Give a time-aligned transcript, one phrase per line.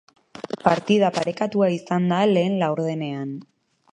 [0.67, 3.31] Partida parekatua izan da lehen laurdenean.